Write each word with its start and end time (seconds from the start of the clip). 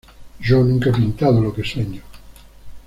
Yo 0.39 0.63
nunca 0.63 0.89
he 0.89 0.93
pintado 0.93 1.39
lo 1.41 1.53
que 1.53 1.63
sueño. 1.63 2.01